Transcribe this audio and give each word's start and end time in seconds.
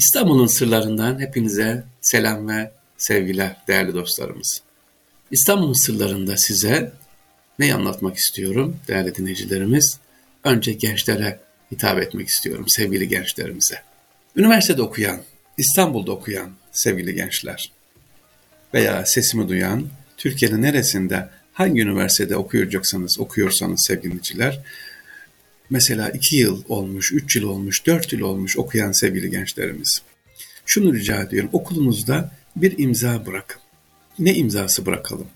İstanbul'un 0.00 0.46
sırlarından 0.46 1.20
hepinize 1.20 1.84
selam 2.00 2.48
ve 2.48 2.70
sevgiler 2.98 3.56
değerli 3.68 3.94
dostlarımız. 3.94 4.62
İstanbul'un 5.30 5.86
sırlarında 5.86 6.36
size 6.36 6.92
ne 7.58 7.74
anlatmak 7.74 8.16
istiyorum 8.16 8.76
değerli 8.88 9.14
dinleyicilerimiz? 9.14 9.98
Önce 10.44 10.72
gençlere 10.72 11.40
hitap 11.72 11.98
etmek 11.98 12.28
istiyorum 12.28 12.64
sevgili 12.68 13.08
gençlerimize. 13.08 13.82
Üniversitede 14.36 14.82
okuyan, 14.82 15.20
İstanbul'da 15.58 16.12
okuyan 16.12 16.50
sevgili 16.72 17.14
gençler 17.14 17.72
veya 18.74 19.06
sesimi 19.06 19.48
duyan 19.48 19.88
Türkiye'nin 20.16 20.62
neresinde 20.62 21.28
hangi 21.52 21.82
üniversitede 21.82 22.36
okuyacaksanız 22.36 23.20
okuyorsanız 23.20 23.84
sevgiliciler 23.86 24.60
mesela 25.70 26.10
iki 26.10 26.36
yıl 26.36 26.62
olmuş, 26.68 27.12
üç 27.12 27.36
yıl 27.36 27.42
olmuş, 27.42 27.86
dört 27.86 28.12
yıl 28.12 28.20
olmuş 28.20 28.56
okuyan 28.58 28.92
sevgili 28.92 29.30
gençlerimiz. 29.30 30.02
Şunu 30.66 30.94
rica 30.94 31.22
ediyorum, 31.22 31.50
okulunuzda 31.52 32.32
bir 32.56 32.78
imza 32.78 33.26
bırakın. 33.26 33.60
Ne 34.18 34.34
imzası 34.34 34.86
bırakalım? 34.86 35.26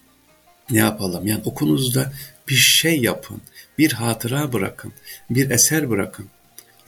Ne 0.71 0.79
yapalım? 0.79 1.27
Yani 1.27 1.43
okulunuzda 1.45 2.13
bir 2.49 2.55
şey 2.55 3.01
yapın, 3.01 3.41
bir 3.79 3.93
hatıra 3.93 4.53
bırakın, 4.53 4.93
bir 5.31 5.51
eser 5.51 5.91
bırakın. 5.91 6.27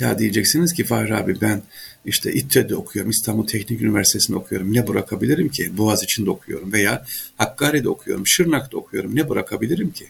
Ya 0.00 0.18
diyeceksiniz 0.18 0.72
ki 0.72 0.84
Fahri 0.84 1.16
abi 1.16 1.40
ben 1.40 1.62
işte 2.04 2.32
İTTE'de 2.32 2.76
okuyorum, 2.76 3.10
İstanbul 3.10 3.46
Teknik 3.46 3.80
Üniversitesi'nde 3.80 4.36
okuyorum. 4.36 4.74
Ne 4.74 4.88
bırakabilirim 4.88 5.48
ki? 5.48 5.78
Boğaziçi'nde 5.78 6.30
okuyorum 6.30 6.72
veya 6.72 7.06
Hakkari'de 7.36 7.88
okuyorum, 7.88 8.26
Şırnak'ta 8.26 8.76
okuyorum. 8.76 9.16
Ne 9.16 9.28
bırakabilirim 9.28 9.90
ki? 9.90 10.06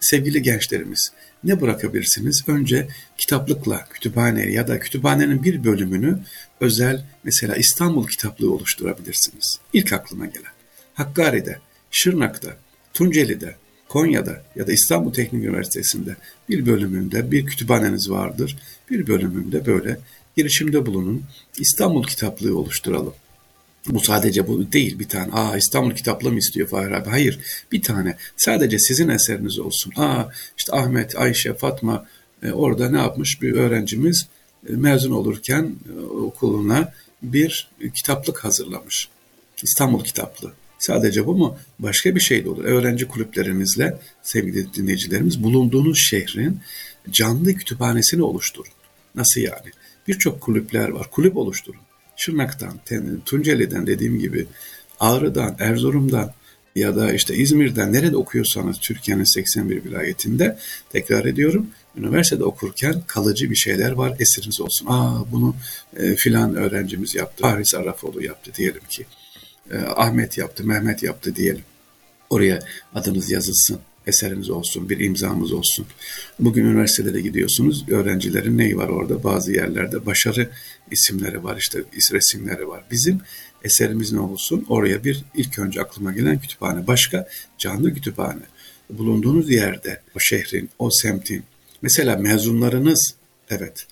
Sevgili 0.00 0.42
gençlerimiz, 0.42 1.12
ne 1.44 1.60
bırakabilirsiniz? 1.60 2.44
Önce 2.46 2.88
kitaplıkla 3.18 3.84
kütüphane 3.90 4.50
ya 4.50 4.68
da 4.68 4.80
kütüphanenin 4.80 5.42
bir 5.42 5.64
bölümünü 5.64 6.18
özel 6.60 7.04
mesela 7.24 7.56
İstanbul 7.56 8.06
kitaplığı 8.06 8.52
oluşturabilirsiniz. 8.52 9.58
İlk 9.72 9.92
aklıma 9.92 10.26
gelen. 10.26 10.52
Hakkari'de, 10.94 11.58
Şırnak'ta, 11.90 12.56
Tunceli'de, 12.94 13.56
Konya'da 13.88 14.42
ya 14.56 14.66
da 14.66 14.72
İstanbul 14.72 15.12
Teknik 15.12 15.44
Üniversitesi'nde 15.44 16.16
bir 16.48 16.66
bölümünde 16.66 17.30
bir 17.30 17.46
kütüphaneniz 17.46 18.10
vardır. 18.10 18.58
Bir 18.90 19.06
bölümünde 19.06 19.66
böyle 19.66 19.98
girişimde 20.36 20.86
bulunun. 20.86 21.24
İstanbul 21.58 22.04
kitaplığı 22.04 22.58
oluşturalım. 22.58 23.14
Bu 23.88 24.00
sadece 24.00 24.48
bu 24.48 24.72
değil 24.72 24.98
bir 24.98 25.08
tane. 25.08 25.32
Aa 25.32 25.56
İstanbul 25.56 25.94
kitaplığı 25.94 26.32
mı 26.32 26.38
istiyor 26.38 26.68
Fahir 26.68 26.90
abi? 26.90 27.08
Hayır 27.08 27.38
bir 27.72 27.82
tane. 27.82 28.16
Sadece 28.36 28.78
sizin 28.78 29.08
eseriniz 29.08 29.58
olsun. 29.58 29.92
Aa 29.96 30.24
işte 30.58 30.72
Ahmet, 30.72 31.16
Ayşe, 31.16 31.54
Fatma 31.54 32.06
e, 32.42 32.52
orada 32.52 32.90
ne 32.90 32.98
yapmış 32.98 33.42
bir 33.42 33.52
öğrencimiz 33.52 34.26
e, 34.68 34.72
mezun 34.72 35.10
olurken 35.10 35.72
e, 35.96 36.00
okuluna 36.00 36.92
bir 37.22 37.70
kitaplık 37.94 38.44
hazırlamış. 38.44 39.08
İstanbul 39.62 40.04
kitaplığı. 40.04 40.52
Sadece 40.78 41.26
bu 41.26 41.34
mu? 41.34 41.58
Başka 41.78 42.14
bir 42.14 42.20
şey 42.20 42.44
de 42.44 42.50
olur. 42.50 42.64
Öğrenci 42.64 43.08
kulüplerinizle 43.08 43.98
sevgili 44.22 44.74
dinleyicilerimiz 44.74 45.42
bulunduğunuz 45.42 45.98
şehrin 45.98 46.60
canlı 47.10 47.54
kütüphanesini 47.54 48.22
oluşturun. 48.22 48.72
Nasıl 49.14 49.40
yani? 49.40 49.70
Birçok 50.08 50.40
kulüpler 50.40 50.88
var. 50.88 51.10
Kulüp 51.10 51.36
oluşturun. 51.36 51.80
Şırnak'tan, 52.18 52.80
Tunceli'den 53.24 53.86
dediğim 53.86 54.18
gibi 54.18 54.46
Ağrı'dan, 55.00 55.56
Erzurum'dan 55.58 56.32
ya 56.76 56.96
da 56.96 57.12
işte 57.12 57.34
İzmir'den 57.34 57.92
nerede 57.92 58.16
okuyorsanız 58.16 58.78
Türkiye'nin 58.78 59.34
81 59.34 59.84
vilayetinde 59.84 60.58
tekrar 60.90 61.24
ediyorum 61.24 61.66
üniversitede 61.96 62.44
okurken 62.44 63.02
kalıcı 63.06 63.50
bir 63.50 63.56
şeyler 63.56 63.92
var 63.92 64.16
esiriniz 64.18 64.60
olsun. 64.60 64.86
Aa 64.90 65.32
bunu 65.32 65.56
e, 65.96 66.14
filan 66.14 66.54
öğrencimiz 66.54 67.14
yaptı. 67.14 67.42
Paris 67.42 67.74
Arafoğlu 67.74 68.24
yaptı 68.24 68.50
diyelim 68.56 68.82
ki. 68.88 69.06
E, 69.70 69.78
Ahmet 69.78 70.38
yaptı, 70.38 70.64
Mehmet 70.64 71.02
yaptı 71.02 71.36
diyelim. 71.36 71.64
Oraya 72.30 72.58
adınız 72.94 73.30
yazılsın 73.30 73.78
eserimiz 74.08 74.50
olsun, 74.50 74.88
bir 74.88 75.00
imzamız 75.00 75.52
olsun. 75.52 75.86
Bugün 76.40 76.64
üniversitelere 76.64 77.20
gidiyorsunuz, 77.20 77.88
öğrencilerin 77.88 78.58
neyi 78.58 78.76
var 78.76 78.88
orada? 78.88 79.24
Bazı 79.24 79.52
yerlerde 79.52 80.06
başarı 80.06 80.50
isimleri 80.90 81.44
var, 81.44 81.56
işte 81.56 81.78
resimleri 82.12 82.68
var. 82.68 82.84
Bizim 82.90 83.20
eserimiz 83.64 84.12
ne 84.12 84.20
olsun? 84.20 84.66
Oraya 84.68 85.04
bir 85.04 85.24
ilk 85.34 85.58
önce 85.58 85.80
aklıma 85.80 86.12
gelen 86.12 86.40
kütüphane. 86.40 86.86
Başka 86.86 87.28
canlı 87.58 87.94
kütüphane. 87.94 88.42
Bulunduğunuz 88.90 89.50
yerde, 89.50 90.00
o 90.16 90.20
şehrin, 90.20 90.70
o 90.78 90.90
semtin, 90.90 91.42
mesela 91.82 92.16
mezunlarınız, 92.16 93.14
evet, 93.50 93.86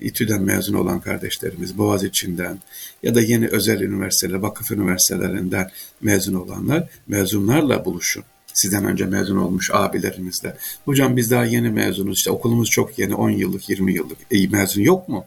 İTÜ'den 0.00 0.42
mezun 0.42 0.74
olan 0.74 1.00
kardeşlerimiz, 1.00 1.78
Boğaziçi'nden 1.78 2.58
ya 3.02 3.14
da 3.14 3.20
yeni 3.20 3.48
özel 3.48 3.80
üniversiteler, 3.80 4.38
vakıf 4.38 4.70
üniversitelerinden 4.70 5.70
mezun 6.00 6.34
olanlar, 6.34 6.88
mezunlarla 7.06 7.84
buluşun 7.84 8.24
sizden 8.54 8.84
önce 8.84 9.04
mezun 9.04 9.36
olmuş 9.36 9.70
abilerinizle. 9.72 10.56
Hocam 10.84 11.16
biz 11.16 11.30
daha 11.30 11.44
yeni 11.44 11.70
mezunuz 11.70 12.16
işte 12.16 12.30
okulumuz 12.30 12.70
çok 12.70 12.98
yeni 12.98 13.14
10 13.14 13.30
yıllık 13.30 13.68
20 13.68 13.94
yıllık 13.94 14.18
e, 14.30 14.46
mezun 14.46 14.82
yok 14.82 15.08
mu? 15.08 15.24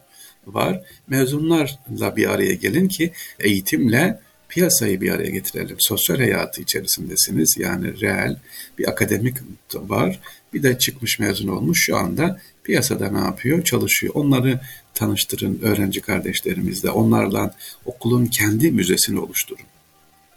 Var. 0.48 0.82
Mezunlarla 1.08 2.16
bir 2.16 2.32
araya 2.32 2.54
gelin 2.54 2.88
ki 2.88 3.12
eğitimle 3.40 4.20
piyasayı 4.50 5.02
bir 5.02 5.12
araya 5.12 5.30
getirelim. 5.30 5.76
Sosyal 5.80 6.18
hayatı 6.18 6.62
içerisindesiniz. 6.62 7.58
Yani 7.58 8.02
reel 8.02 8.40
bir 8.80 8.90
akademik 8.90 9.36
var. 9.74 10.20
Bir 10.54 10.64
de 10.64 10.78
çıkmış 10.78 11.20
mezun 11.20 11.48
olmuş 11.48 11.86
şu 11.86 11.98
anda 11.98 12.40
piyasada 12.64 13.12
ne 13.12 13.20
yapıyor? 13.20 13.64
Çalışıyor. 13.64 14.14
Onları 14.16 14.60
tanıştırın 14.94 15.60
öğrenci 15.62 16.02
kardeşlerimizle. 16.02 16.90
Onlarla 16.90 17.56
okulun 17.86 18.26
kendi 18.26 18.72
müzesini 18.72 19.20
oluşturun. 19.20 19.66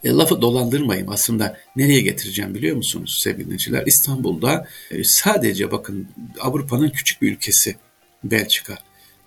E, 0.04 0.10
lafı 0.10 0.42
dolandırmayayım 0.42 1.08
aslında 1.08 1.58
nereye 1.76 2.00
getireceğim 2.00 2.54
biliyor 2.54 2.76
musunuz 2.76 3.20
sevgili 3.24 3.56
İstanbul'da 3.86 4.68
e, 4.90 5.04
sadece 5.04 5.70
bakın 5.70 6.08
Avrupa'nın 6.40 6.90
küçük 6.90 7.22
bir 7.22 7.32
ülkesi 7.32 7.76
Belçika. 8.24 8.78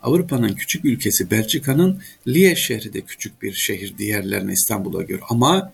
Avrupa'nın 0.01 0.53
küçük 0.53 0.85
ülkesi 0.85 1.31
Belçika'nın 1.31 2.01
Liège 2.27 2.55
şehri 2.55 2.93
de 2.93 3.01
küçük 3.01 3.41
bir 3.41 3.53
şehir 3.53 3.97
diğerlerine 3.97 4.53
İstanbul'a 4.53 5.03
göre 5.03 5.21
ama 5.29 5.73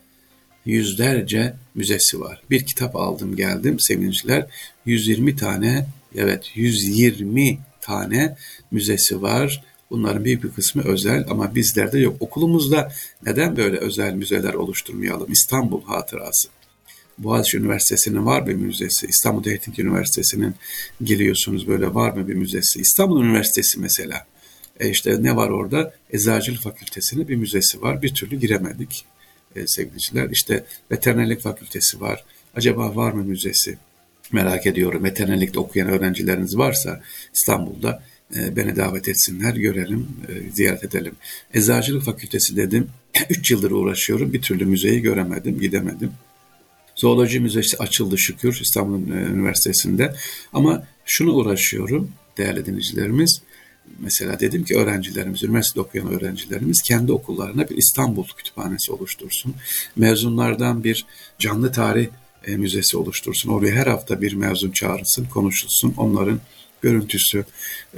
yüzlerce 0.65 1.53
müzesi 1.75 2.19
var. 2.19 2.41
Bir 2.49 2.65
kitap 2.65 2.95
aldım 2.95 3.35
geldim 3.35 3.79
sevinçler 3.79 4.45
120 4.85 5.35
tane 5.35 5.85
evet 6.15 6.51
120 6.55 7.59
tane 7.81 8.35
müzesi 8.71 9.21
var. 9.21 9.63
Bunların 9.89 10.25
büyük 10.25 10.43
bir 10.43 10.51
kısmı 10.51 10.83
özel 10.83 11.25
ama 11.29 11.55
bizlerde 11.55 11.99
yok. 11.99 12.15
Okulumuzda 12.19 12.91
neden 13.25 13.57
böyle 13.57 13.77
özel 13.77 14.13
müzeler 14.13 14.53
oluşturmayalım? 14.53 15.31
İstanbul 15.31 15.83
hatırası. 15.83 16.49
Boğaziçi 17.17 17.57
Üniversitesi'nin 17.57 18.25
var 18.25 18.47
bir 18.47 18.53
müzesi. 18.53 19.07
İstanbul 19.07 19.43
Teknik 19.43 19.79
Üniversitesi'nin 19.79 20.55
geliyorsunuz 21.03 21.67
böyle 21.67 21.93
var 21.93 22.11
mı 22.11 22.27
bir 22.27 22.35
müzesi? 22.35 22.79
İstanbul 22.79 23.23
Üniversitesi 23.23 23.79
mesela. 23.79 24.25
E 24.79 24.89
işte 24.89 25.23
ne 25.23 25.35
var 25.35 25.49
orada? 25.49 25.93
Eczacılık 26.13 26.61
Fakültesi'nin 26.61 27.27
bir 27.27 27.35
müzesi 27.35 27.81
var. 27.81 28.01
Bir 28.01 28.13
türlü 28.13 28.39
giremedik 28.39 29.05
e, 29.55 29.67
sevgiliciler. 29.67 30.29
İşte 30.29 30.65
Veterinerlik 30.91 31.41
Fakültesi 31.41 32.01
var. 32.01 32.23
Acaba 32.55 32.95
var 32.95 33.11
mı 33.11 33.23
müzesi? 33.23 33.77
Merak 34.31 34.67
ediyorum. 34.67 35.03
Veterinerlikte 35.03 35.59
okuyan 35.59 35.89
öğrencileriniz 35.89 36.57
varsa 36.57 37.01
İstanbul'da 37.33 38.03
beni 38.35 38.75
davet 38.75 39.07
etsinler, 39.07 39.55
görelim, 39.55 40.07
e, 40.29 40.51
ziyaret 40.51 40.83
edelim. 40.83 41.13
Eczacılık 41.53 42.03
Fakültesi 42.03 42.55
dedim, 42.55 42.87
3 43.29 43.51
yıldır 43.51 43.71
uğraşıyorum, 43.71 44.33
bir 44.33 44.41
türlü 44.41 44.65
müzeyi 44.65 45.01
göremedim, 45.01 45.59
gidemedim. 45.59 46.11
Zooloji 46.95 47.39
Müzesi 47.39 47.77
açıldı 47.77 48.17
şükür 48.17 48.59
İstanbul 48.61 49.11
e, 49.11 49.15
Üniversitesi'nde. 49.15 50.15
Ama 50.53 50.83
şunu 51.05 51.33
uğraşıyorum 51.33 52.11
değerli 52.37 52.65
dinleyicilerimiz. 52.65 53.41
Mesela 53.99 54.39
dedim 54.39 54.63
ki 54.63 54.77
öğrencilerimiz, 54.77 55.43
üniversitede 55.43 55.81
okuyan 55.81 56.07
öğrencilerimiz 56.13 56.81
kendi 56.81 57.11
okullarına 57.11 57.69
bir 57.69 57.77
İstanbul 57.77 58.25
kütüphanesi 58.37 58.91
oluştursun. 58.91 59.55
Mezunlardan 59.95 60.83
bir 60.83 61.05
canlı 61.39 61.71
tarih 61.71 62.07
müzesi 62.47 62.97
oluştursun. 62.97 63.49
Oraya 63.49 63.75
her 63.75 63.87
hafta 63.87 64.21
bir 64.21 64.33
mezun 64.33 64.71
çağrılsın, 64.71 65.25
konuşulsun. 65.25 65.93
Onların 65.97 66.39
görüntüsü 66.81 67.45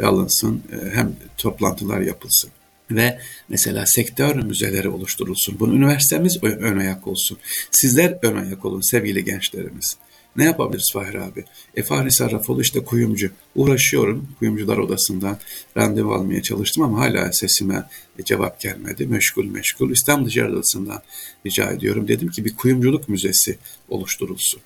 alınsın, 0.04 0.64
e, 0.72 0.90
hem 0.96 1.16
toplantılar 1.38 2.02
yapılsın 2.02 2.52
ve 2.92 3.20
mesela 3.50 3.86
sektör 3.86 4.36
müzeleri 4.36 4.90
oluşturulsun. 4.90 5.60
Bunun 5.60 5.76
üniversitemiz 5.76 6.44
ön 6.44 6.78
ayak 6.78 7.08
olsun. 7.08 7.38
Sizler 7.72 8.18
ön 8.22 8.36
ayak 8.36 8.66
olun 8.66 8.82
sevgili 8.82 9.26
gençlerimiz. 9.26 9.98
Ne 10.36 10.44
yapabiliriz 10.44 10.92
Fahir 10.94 11.16
abi? 11.16 11.46
E 11.76 11.84
Fahri 11.84 12.12
Sarrafoğlu 12.12 12.62
işte 12.62 12.84
kuyumcu. 12.84 13.32
Uğraşıyorum. 13.56 14.28
Kuyumcular 14.40 14.78
odasından 14.78 15.38
randevu 15.78 16.14
almaya 16.14 16.44
çalıştım 16.44 16.84
ama 16.84 17.00
hala 17.00 17.34
sesime 17.34 17.84
cevap 18.26 18.60
gelmedi. 18.60 19.08
Meşgul 19.08 19.46
meşgul. 19.46 19.92
İstanbul 19.92 20.30
Ticaret 20.30 20.54
Odası'ndan 20.54 21.02
rica 21.46 21.72
ediyorum. 21.72 22.08
Dedim 22.08 22.28
ki 22.28 22.46
bir 22.46 22.56
kuyumculuk 22.56 23.10
müzesi 23.10 23.58
oluşturulsun. 23.90 24.62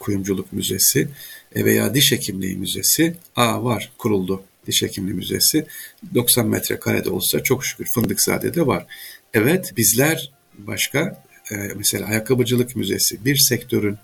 Kuyumculuk 0.00 0.52
Müzesi 0.52 1.08
e, 1.54 1.64
veya 1.64 1.94
Diş 1.94 2.12
Hekimliği 2.12 2.56
Müzesi. 2.56 3.14
Aa 3.36 3.64
var 3.64 3.92
kuruldu. 3.98 4.42
Diş 4.66 4.82
Hekimliği 4.82 5.14
Müzesi 5.14 5.66
90 6.14 6.48
metrekarede 6.48 7.10
olsa 7.10 7.42
çok 7.42 7.64
şükür 7.64 7.86
Fındıkzade'de 7.94 8.66
var. 8.66 8.86
Evet 9.34 9.72
bizler 9.76 10.32
başka 10.58 11.22
e, 11.50 11.54
mesela 11.76 12.06
Ayakkabıcılık 12.06 12.76
Müzesi 12.76 13.24
bir 13.24 13.36
sektörün 13.36 13.98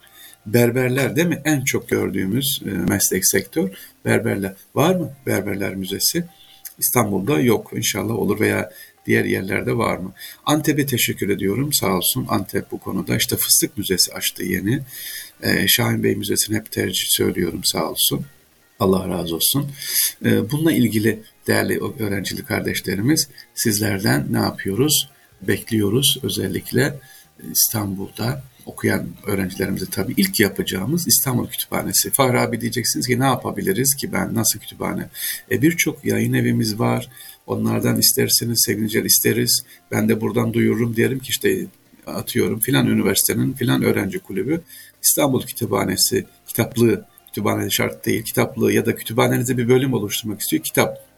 berberler 0.47 1.17
değil 1.17 1.29
mi? 1.29 1.43
En 1.45 1.65
çok 1.65 1.89
gördüğümüz 1.89 2.63
e, 2.67 2.71
meslek 2.71 3.27
sektör 3.27 3.71
berberler. 4.05 4.55
Var 4.75 4.95
mı 4.95 5.13
berberler 5.27 5.75
müzesi? 5.75 6.25
İstanbul'da 6.79 7.41
yok. 7.41 7.71
İnşallah 7.77 8.15
olur 8.15 8.41
veya 8.41 8.73
diğer 9.07 9.25
yerlerde 9.25 9.77
var 9.77 9.97
mı? 9.97 10.13
Antep'e 10.47 10.87
teşekkür 10.87 11.29
ediyorum. 11.29 11.73
Sağ 11.73 11.97
olsun 11.97 12.27
Antep 12.29 12.71
bu 12.71 12.81
konuda. 12.81 13.17
İşte 13.17 13.37
Fıstık 13.37 13.79
Müzesi 13.79 14.13
açtı 14.13 14.45
yeni. 14.45 14.83
Ee, 15.43 15.69
Şahin 15.69 16.03
Bey 16.03 16.17
Müzesi'ni 16.17 16.57
hep 16.57 16.73
tercih 16.73 17.07
söylüyorum 17.09 17.61
sağ 17.65 17.91
olsun. 17.91 18.27
Allah 18.79 19.09
razı 19.09 19.37
olsun. 19.37 19.71
Ee, 20.25 20.51
bununla 20.51 20.73
ilgili 20.73 21.23
değerli 21.47 21.81
öğrencili 21.99 22.45
kardeşlerimiz 22.45 23.29
sizlerden 23.55 24.27
ne 24.31 24.39
yapıyoruz? 24.39 25.09
Bekliyoruz 25.43 26.19
özellikle 26.23 26.99
İstanbul'da 27.53 28.43
okuyan 28.67 29.09
öğrencilerimize 29.27 29.87
tabii 29.87 30.15
ilk 30.17 30.41
yapacağımız 30.41 31.09
İstanbul 31.09 31.49
Kütüphanesi. 31.49 32.11
Fahri 32.11 32.41
abi 32.41 32.61
diyeceksiniz 32.61 33.07
ki 33.07 33.21
ne 33.21 33.25
yapabiliriz 33.25 33.95
ki 33.95 34.13
ben 34.13 34.35
nasıl 34.35 34.59
kütüphane? 34.59 35.09
E 35.51 35.63
birçok 35.63 36.05
yayın 36.05 36.33
evimiz 36.33 36.79
var. 36.79 37.09
Onlardan 37.47 37.99
isterseniz 37.99 38.63
sevincer 38.67 39.05
isteriz. 39.05 39.65
Ben 39.91 40.09
de 40.09 40.21
buradan 40.21 40.55
duyururum 40.55 40.97
diyelim 40.97 41.19
ki 41.19 41.31
işte 41.31 41.67
atıyorum 42.07 42.61
filan 42.61 42.87
üniversitenin 42.87 43.53
filan 43.53 43.83
öğrenci 43.83 44.19
kulübü 44.19 44.61
İstanbul 45.03 45.43
Kütüphanesi 45.43 46.27
kitaplığı 46.47 47.05
kütüphane 47.27 47.71
şart 47.71 48.07
değil 48.07 48.23
kitaplığı 48.23 48.73
ya 48.73 48.87
da 48.87 48.95
kütüphanenize 48.95 49.59
bir 49.59 49.69
bölüm 49.69 49.93
oluşturmak 49.93 50.41
istiyor 50.41 50.63
kitap 50.63 51.13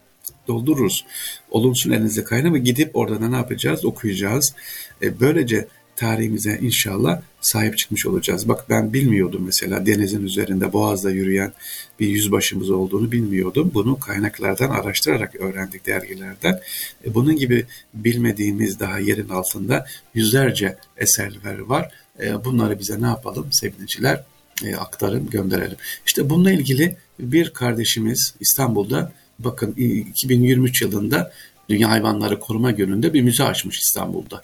doldururuz. 0.49 1.05
Olunsun 1.51 1.91
elinize 1.91 2.25
kaynağı 2.25 2.59
gidip 2.59 2.97
orada 2.97 3.29
ne 3.29 3.37
yapacağız 3.37 3.85
okuyacağız. 3.85 4.55
E, 5.03 5.21
böylece 5.21 5.69
tarihimize 5.97 6.59
inşallah 6.63 7.21
sahip 7.41 7.79
çıkmış 7.79 8.07
olacağız. 8.07 8.49
Bak 8.49 8.65
ben 8.71 8.93
bilmiyordum 8.93 9.43
mesela 9.47 9.87
denizin 9.87 10.25
üzerinde 10.25 10.73
boğazda 10.73 11.11
yürüyen 11.11 11.53
bir 12.01 12.07
yüzbaşımız 12.07 12.71
olduğunu 12.71 13.13
bilmiyordum. 13.13 13.71
Bunu 13.75 13.99
kaynaklardan 13.99 14.71
araştırarak 14.71 15.37
öğrendik 15.37 15.87
dergilerden. 15.87 16.61
E, 17.07 17.15
bunun 17.15 17.37
gibi 17.37 17.67
bilmediğimiz 17.95 18.81
daha 18.81 18.99
yerin 18.99 19.29
altında 19.29 19.87
yüzlerce 20.15 20.77
eserler 20.97 21.59
var. 21.59 21.91
E, 22.23 22.45
bunları 22.45 22.79
bize 22.79 23.03
ne 23.03 23.07
yapalım 23.07 23.53
sevgiliciler 23.53 24.25
e, 24.65 24.77
aktarın 24.77 25.31
gönderelim. 25.31 25.77
İşte 26.07 26.31
bununla 26.31 26.53
ilgili 26.53 26.97
bir 27.21 27.51
kardeşimiz 27.51 28.35
İstanbul'da 28.41 29.13
bakın 29.39 29.73
2023 29.73 30.83
yılında 30.83 31.33
Dünya 31.69 31.91
Hayvanları 31.91 32.41
Koruma 32.41 32.71
Günü'nde 32.71 33.15
bir 33.15 33.23
müze 33.23 33.45
açmış 33.45 33.81
İstanbul'da 33.81 34.43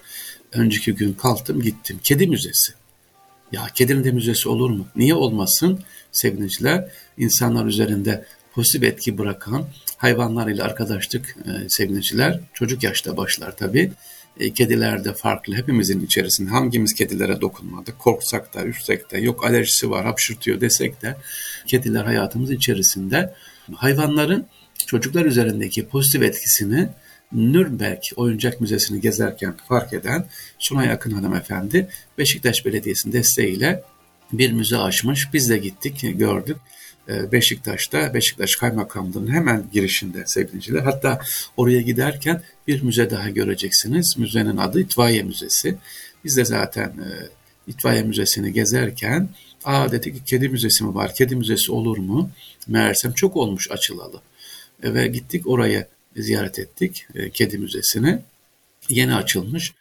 önceki 0.52 0.94
gün 0.94 1.12
kalktım 1.12 1.62
gittim. 1.62 2.00
Kedi 2.02 2.26
müzesi. 2.26 2.72
Ya 3.52 3.66
kedinin 3.74 4.04
de 4.04 4.10
müzesi 4.10 4.48
olur 4.48 4.70
mu? 4.70 4.86
Niye 4.96 5.14
olmasın? 5.14 5.80
Sevgiliciler 6.12 6.90
insanlar 7.18 7.66
üzerinde 7.66 8.24
pozitif 8.54 8.82
etki 8.82 9.18
bırakan 9.18 9.64
hayvanlar 9.96 10.48
ile 10.48 10.62
arkadaşlık 10.62 11.36
e, 11.46 11.68
sevgiliciler 11.68 12.40
çocuk 12.54 12.82
yaşta 12.82 13.16
başlar 13.16 13.56
tabii. 13.56 13.92
E, 14.40 14.52
kediler 14.52 15.04
de 15.04 15.12
farklı 15.12 15.54
hepimizin 15.54 16.04
içerisinde 16.06 16.50
hangimiz 16.50 16.94
kedilere 16.94 17.40
dokunmadık 17.40 17.98
korksak 17.98 18.54
da 18.54 18.64
üşsek 18.64 19.10
de 19.10 19.18
yok 19.18 19.44
alerjisi 19.44 19.90
var 19.90 20.04
hapşırtıyor 20.04 20.60
desek 20.60 21.02
de 21.02 21.16
kediler 21.66 22.04
hayatımız 22.04 22.50
içerisinde 22.50 23.34
hayvanların 23.74 24.46
çocuklar 24.86 25.24
üzerindeki 25.24 25.86
pozitif 25.86 26.22
etkisini 26.22 26.88
Nürnberg 27.32 28.02
Oyuncak 28.16 28.60
Müzesi'ni 28.60 29.00
gezerken 29.00 29.54
fark 29.68 29.92
eden 29.92 30.26
Sunay 30.58 30.90
Akın 30.90 31.10
hanımefendi 31.10 31.88
Beşiktaş 32.18 32.66
Belediyesi'nin 32.66 33.12
desteğiyle 33.12 33.82
bir 34.32 34.52
müze 34.52 34.76
açmış. 34.76 35.28
Biz 35.32 35.50
de 35.50 35.58
gittik, 35.58 36.18
gördük. 36.18 36.56
Ee, 37.08 37.32
Beşiktaş'ta, 37.32 38.14
Beşiktaş 38.14 38.56
Kaymakamlığı'nın 38.56 39.32
hemen 39.32 39.64
girişinde 39.72 40.26
sevgiliciler. 40.26 40.80
Hatta 40.80 41.20
oraya 41.56 41.80
giderken 41.80 42.42
bir 42.66 42.82
müze 42.82 43.10
daha 43.10 43.30
göreceksiniz. 43.30 44.14
Müzenin 44.18 44.56
adı 44.56 44.80
İtfaiye 44.80 45.22
Müzesi. 45.22 45.76
Biz 46.24 46.36
de 46.36 46.44
zaten 46.44 46.88
e, 46.88 47.08
İtfaiye 47.66 48.02
Müzesi'ni 48.02 48.52
gezerken 48.52 49.28
aa 49.64 49.92
dedik 49.92 50.14
ki 50.14 50.24
kedi 50.24 50.48
müzesi 50.48 50.84
mi 50.84 50.94
var, 50.94 51.14
kedi 51.14 51.36
müzesi 51.36 51.72
olur 51.72 51.98
mu? 51.98 52.30
Meğersem 52.68 53.12
çok 53.12 53.36
olmuş 53.36 53.70
açılalı. 53.70 54.20
Ve 54.84 55.06
gittik 55.06 55.46
oraya 55.46 55.86
ziyaret 56.16 56.58
ettik 56.58 57.06
e, 57.14 57.30
kedi 57.30 57.58
müzesini. 57.58 58.18
Yeni 58.88 59.14
açılmış. 59.14 59.72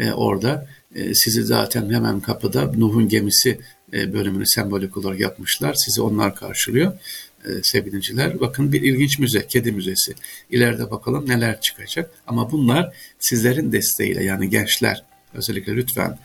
E, 0.00 0.12
orada 0.12 0.68
e, 0.94 1.14
sizi 1.14 1.42
zaten 1.42 1.90
hemen 1.90 2.20
kapıda 2.20 2.72
Nuh'un 2.72 3.08
gemisi 3.08 3.60
e, 3.92 4.12
bölümünü 4.12 4.46
sembolik 4.46 4.96
olarak 4.96 5.20
yapmışlar. 5.20 5.74
Sizi 5.74 6.02
onlar 6.02 6.34
karşılıyor. 6.34 6.92
E, 7.44 7.48
sevgiliciler 7.62 8.40
bakın 8.40 8.72
bir 8.72 8.82
ilginç 8.82 9.18
müze, 9.18 9.46
kedi 9.46 9.72
müzesi. 9.72 10.14
İleride 10.50 10.90
bakalım 10.90 11.28
neler 11.28 11.60
çıkacak. 11.60 12.10
Ama 12.26 12.52
bunlar 12.52 12.96
sizlerin 13.18 13.72
desteğiyle 13.72 14.24
yani 14.24 14.50
gençler 14.50 15.04
özellikle 15.34 15.76
lütfen 15.76 16.18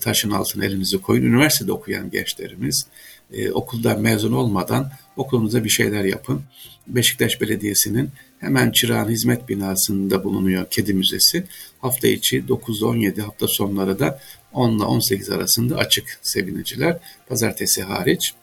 taşın 0.00 0.30
altına 0.30 0.64
elinizi 0.64 1.02
koyun. 1.02 1.22
Üniversitede 1.22 1.72
okuyan 1.72 2.10
gençlerimiz 2.10 2.86
e, 3.32 3.50
okuldan 3.50 4.00
mezun 4.00 4.32
olmadan 4.32 4.90
okulunuza 5.16 5.64
bir 5.64 5.68
şeyler 5.68 6.04
yapın. 6.04 6.42
Beşiktaş 6.86 7.40
Belediyesi'nin 7.40 8.10
hemen 8.38 8.70
Çırağan 8.70 9.08
Hizmet 9.08 9.48
Binası'nda 9.48 10.24
bulunuyor 10.24 10.66
Kedi 10.70 10.94
Müzesi. 10.94 11.44
Hafta 11.80 12.08
içi 12.08 12.42
9-17 12.42 13.20
hafta 13.20 13.48
sonları 13.48 13.98
da 13.98 14.20
10 14.52 14.76
ile 14.76 14.84
18 14.84 15.30
arasında 15.30 15.76
açık 15.76 16.18
seviniciler. 16.22 16.98
Pazartesi 17.28 17.82
hariç 17.82 18.34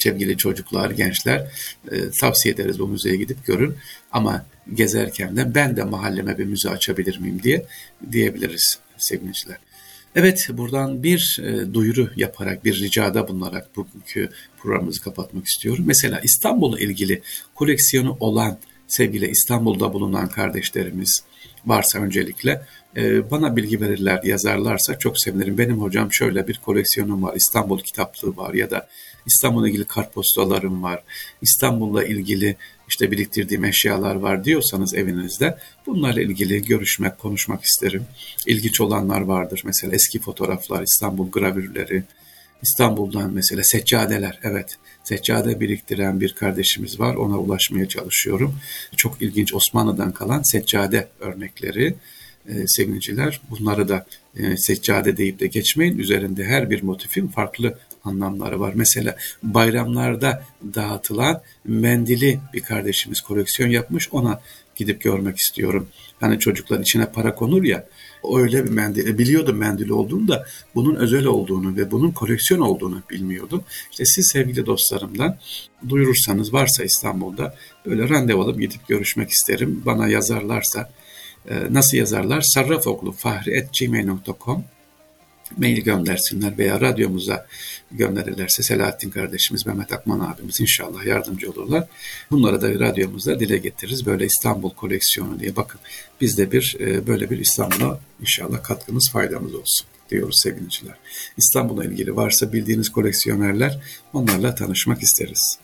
sevgili 0.00 0.36
çocuklar, 0.36 0.90
gençler 0.90 1.52
e, 1.92 2.10
tavsiye 2.20 2.54
ederiz 2.54 2.78
bu 2.78 2.88
müzeye 2.88 3.16
gidip 3.16 3.46
görün. 3.46 3.74
Ama 4.12 4.46
gezerken 4.74 5.36
de 5.36 5.54
ben 5.54 5.76
de 5.76 5.84
mahalleme 5.84 6.38
bir 6.38 6.44
müze 6.44 6.70
açabilir 6.70 7.18
miyim 7.18 7.42
diye 7.42 7.66
diyebiliriz 8.12 8.78
seviniciler. 8.98 9.58
Evet 10.14 10.48
buradan 10.52 11.02
bir 11.02 11.40
e, 11.42 11.74
duyuru 11.74 12.10
yaparak 12.16 12.64
bir 12.64 12.80
ricada 12.80 13.28
bulunarak 13.28 13.76
bugünkü 13.76 14.28
programımızı 14.58 15.00
kapatmak 15.00 15.46
istiyorum. 15.46 15.84
Mesela 15.86 16.20
İstanbul'la 16.20 16.80
ilgili 16.80 17.22
koleksiyonu 17.54 18.16
olan 18.20 18.58
sevgili 18.88 19.26
İstanbul'da 19.26 19.92
bulunan 19.92 20.28
kardeşlerimiz 20.28 21.22
varsa 21.66 21.98
öncelikle 21.98 22.62
e, 22.96 23.30
bana 23.30 23.56
bilgi 23.56 23.80
verirler, 23.80 24.20
yazarlarsa 24.24 24.98
çok 24.98 25.20
sevinirim. 25.20 25.58
Benim 25.58 25.80
hocam 25.80 26.12
şöyle 26.12 26.48
bir 26.48 26.60
koleksiyonum 26.64 27.22
var, 27.22 27.34
İstanbul 27.36 27.78
kitaplığı 27.78 28.36
var 28.36 28.54
ya 28.54 28.70
da 28.70 28.88
İstanbul'la 29.26 29.68
ilgili 29.68 29.84
kartpostalarım 29.84 30.82
var, 30.82 31.02
İstanbul'la 31.42 32.04
ilgili 32.04 32.56
işte 32.92 33.10
biriktirdiğim 33.10 33.64
eşyalar 33.64 34.14
var 34.14 34.44
diyorsanız 34.44 34.94
evinizde 34.94 35.58
bunlarla 35.86 36.22
ilgili 36.22 36.62
görüşmek, 36.62 37.18
konuşmak 37.18 37.64
isterim. 37.64 38.04
İlginç 38.46 38.80
olanlar 38.80 39.20
vardır. 39.20 39.62
Mesela 39.64 39.94
eski 39.94 40.20
fotoğraflar, 40.20 40.82
İstanbul 40.82 41.30
gravürleri, 41.30 42.02
İstanbul'dan 42.62 43.32
mesela 43.32 43.62
seccadeler. 43.64 44.38
Evet, 44.42 44.76
seccade 45.04 45.60
biriktiren 45.60 46.20
bir 46.20 46.32
kardeşimiz 46.32 47.00
var. 47.00 47.14
Ona 47.14 47.38
ulaşmaya 47.38 47.88
çalışıyorum. 47.88 48.54
Çok 48.96 49.22
ilginç 49.22 49.54
Osmanlı'dan 49.54 50.12
kalan 50.12 50.42
seccade 50.42 51.08
örnekleri 51.20 51.94
e, 52.48 52.52
sevgiliciler. 52.66 53.40
Bunları 53.50 53.88
da 53.88 54.06
e, 54.36 54.56
seccade 54.56 55.16
deyip 55.16 55.40
de 55.40 55.46
geçmeyin. 55.46 55.98
Üzerinde 55.98 56.44
her 56.44 56.70
bir 56.70 56.82
motifin 56.82 57.28
farklı 57.28 57.78
anlamları 58.04 58.60
var. 58.60 58.72
Mesela 58.76 59.16
bayramlarda 59.42 60.44
dağıtılan 60.74 61.40
mendili 61.64 62.40
bir 62.54 62.60
kardeşimiz 62.60 63.20
koleksiyon 63.20 63.68
yapmış. 63.68 64.08
Ona 64.12 64.40
gidip 64.76 65.00
görmek 65.00 65.38
istiyorum. 65.38 65.88
Hani 66.20 66.38
çocuklar 66.38 66.80
içine 66.80 67.06
para 67.06 67.34
konur 67.34 67.62
ya 67.64 67.86
öyle 68.36 68.64
bir 68.64 68.70
mendil. 68.70 69.06
E, 69.06 69.18
biliyordum 69.18 69.56
mendil 69.56 69.88
olduğunu 69.88 70.28
da 70.28 70.46
bunun 70.74 70.94
özel 70.94 71.24
olduğunu 71.24 71.76
ve 71.76 71.90
bunun 71.90 72.10
koleksiyon 72.10 72.60
olduğunu 72.60 73.02
bilmiyordum. 73.10 73.64
İşte 73.90 74.04
siz 74.04 74.28
sevgili 74.28 74.66
dostlarımdan 74.66 75.36
duyurursanız 75.88 76.52
varsa 76.52 76.84
İstanbul'da 76.84 77.56
böyle 77.86 78.08
randevu 78.08 78.42
alıp 78.42 78.60
gidip 78.60 78.88
görüşmek 78.88 79.30
isterim. 79.30 79.82
Bana 79.86 80.08
yazarlarsa 80.08 80.90
e, 81.48 81.54
nasıl 81.70 81.96
yazarlar? 81.96 82.40
Sarrafoklu 82.40 83.12
fahri.gmail.com 83.12 84.64
mail 85.58 85.80
göndersinler 85.80 86.58
veya 86.58 86.80
radyomuza 86.80 87.46
gönderirlerse 87.90 88.62
Selahattin 88.62 89.10
kardeşimiz, 89.10 89.66
Mehmet 89.66 89.92
Akman 89.92 90.20
abimiz 90.20 90.60
inşallah 90.60 91.04
yardımcı 91.04 91.50
olurlar. 91.50 91.86
Bunları 92.30 92.62
da 92.62 92.70
radyomuzda 92.86 93.40
dile 93.40 93.58
getiririz. 93.58 94.06
Böyle 94.06 94.26
İstanbul 94.26 94.70
koleksiyonu 94.70 95.40
diye 95.40 95.56
bakın 95.56 95.80
biz 96.20 96.38
de 96.38 96.52
bir 96.52 96.76
e, 96.80 97.06
böyle 97.06 97.30
bir 97.30 97.38
İstanbul'a 97.38 98.00
inşallah 98.20 98.62
katkımız 98.62 99.10
faydamız 99.12 99.54
olsun 99.54 99.86
diyoruz 100.10 100.40
sevgiliciler. 100.42 100.94
İstanbul'la 101.36 101.84
ilgili 101.84 102.16
varsa 102.16 102.52
bildiğiniz 102.52 102.88
koleksiyonerler 102.88 103.80
onlarla 104.12 104.54
tanışmak 104.54 105.02
isteriz. 105.02 105.58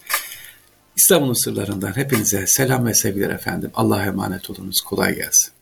İstanbul'un 0.96 1.44
sırlarından 1.44 1.96
hepinize 1.96 2.44
selam 2.46 2.86
ve 2.86 2.94
sevgiler 2.94 3.30
efendim. 3.30 3.70
Allah'a 3.74 4.04
emanet 4.04 4.50
olunuz. 4.50 4.80
Kolay 4.80 5.14
gelsin. 5.14 5.57